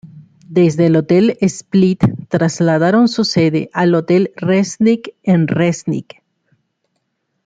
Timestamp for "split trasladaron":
1.41-3.07